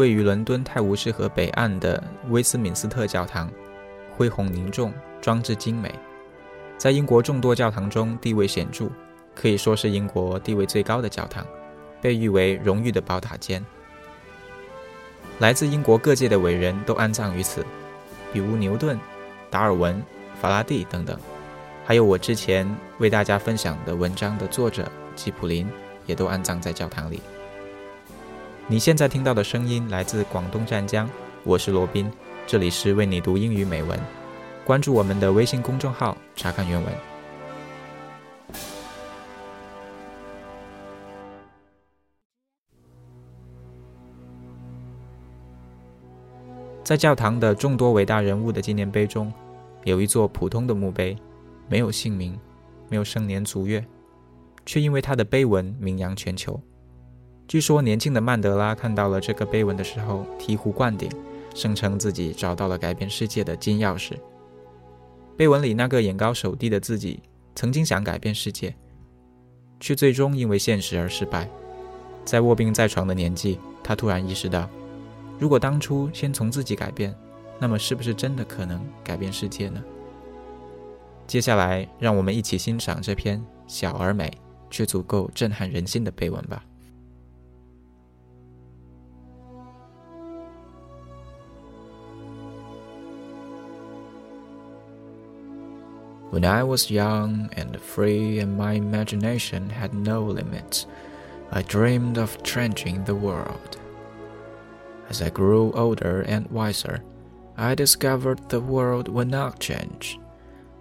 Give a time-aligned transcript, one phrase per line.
[0.00, 3.50] 位于伦敦泰晤士河北岸的威斯敏斯特教堂，
[4.16, 5.94] 恢宏凝重，装置精美，
[6.78, 8.88] 在英国众多教堂中地位显著，
[9.34, 11.46] 可以说是英国地位最高的教堂，
[12.00, 13.62] 被誉为荣誉的宝塔尖。
[15.38, 17.62] 来自英国各界的伟人都安葬于此，
[18.32, 18.98] 比如牛顿、
[19.50, 20.02] 达尔文、
[20.40, 21.14] 法拉第等等，
[21.84, 22.66] 还有我之前
[23.00, 25.68] 为大家分享的文章的作者吉普林，
[26.06, 27.20] 也都安葬在教堂里。
[28.70, 31.10] 你现在听到的声音来自广东湛江，
[31.42, 32.08] 我是罗宾，
[32.46, 33.98] 这里是为你读英语美文。
[34.64, 36.94] 关注我们的微信公众号，查看原文。
[46.84, 49.32] 在教堂的众多伟大人物的纪念碑中，
[49.82, 51.16] 有一座普通的墓碑，
[51.68, 52.38] 没有姓名，
[52.88, 53.84] 没有生年卒月，
[54.64, 56.62] 却因为它的碑文名扬全球。
[57.50, 61.10] 据说，年轻的曼德拉看到了这个碑文的时候，醍醐灌顶，
[61.52, 64.12] 声称自己找到了改变世界的金钥匙。
[65.36, 67.20] 碑文里那个眼高手低的自己，
[67.56, 68.72] 曾经想改变世界，
[69.80, 71.50] 却最终因为现实而失败。
[72.24, 74.70] 在卧病在床的年纪，他突然意识到，
[75.36, 77.12] 如果当初先从自己改变，
[77.58, 79.82] 那么是不是真的可能改变世界呢？
[81.26, 84.30] 接下来，让我们一起欣赏这篇小而美
[84.70, 86.64] 却足够震撼人心的碑文吧。
[96.30, 100.86] When I was young and free and my imagination had no limits,
[101.50, 103.80] I dreamed of changing the world.
[105.08, 107.02] As I grew older and wiser,
[107.56, 110.20] I discovered the world would not change.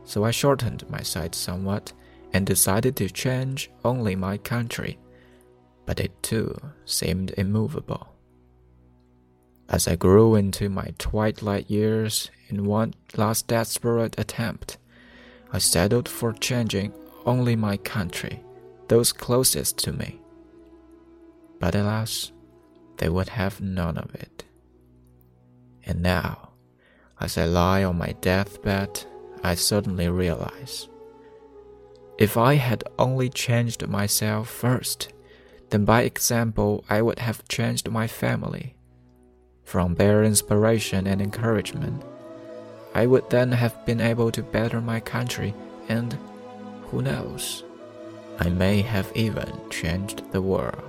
[0.05, 1.93] So I shortened my sight somewhat
[2.31, 4.99] and decided to change only my country.
[5.87, 6.55] But it too
[6.85, 8.15] seemed immovable.
[9.67, 14.78] As I grew into my twilight years in one last desperate attempt,
[15.51, 16.93] I settled for changing
[17.25, 18.43] only my country,
[18.87, 20.21] those closest to me.
[21.59, 22.31] But alas,
[22.97, 24.45] they would have none of it.
[25.85, 26.49] And now,
[27.19, 29.05] as I lie on my deathbed,
[29.43, 30.87] I suddenly realize
[32.19, 35.13] if I had only changed myself first,
[35.69, 38.75] then by example I would have changed my family.
[39.63, 42.03] From their inspiration and encouragement,
[42.93, 45.53] I would then have been able to better my country,
[45.87, 46.17] and
[46.87, 47.63] who knows,
[48.39, 50.88] I may have even changed the world.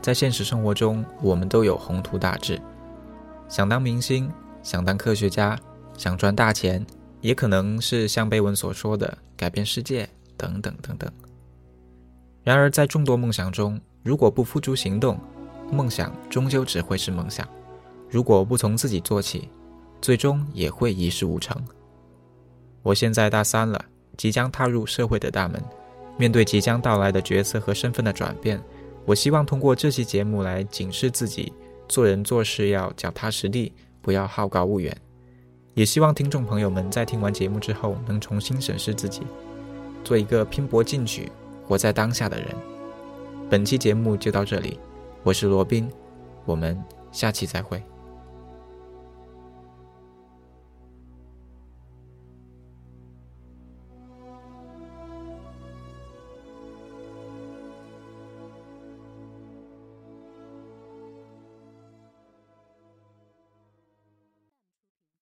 [0.00, 2.60] 在现实生活中，我们都有宏图大志，
[3.48, 4.30] 想当明星，
[4.62, 5.58] 想当科学家，
[5.96, 6.84] 想赚大钱，
[7.20, 11.10] 也可能是像碑文所说的改变世界等等等等。
[12.44, 15.18] 然而，在众多梦想中，如果不付诸行动，
[15.70, 17.44] 梦想终究只会是梦想；
[18.08, 19.48] 如果不从自己做起，
[20.00, 21.60] 最终也会一事无成。
[22.82, 23.84] 我现在大三了，
[24.16, 25.62] 即将踏入社会的大门，
[26.16, 28.62] 面对即将到来的角色和身份的转变。
[29.08, 31.50] 我希望通过这期节目来警示自己，
[31.88, 34.94] 做人做事要脚踏实地，不要好高骛远。
[35.72, 39.22] 也希望听众朋友们在听完节目之后，能重新审视自己，
[40.04, 41.32] 做一个拼搏进取、
[41.66, 42.48] 活在当下的人。
[43.48, 44.78] 本期节目就到这里，
[45.22, 45.90] 我是罗宾，
[46.44, 46.78] 我们
[47.10, 47.82] 下期再会。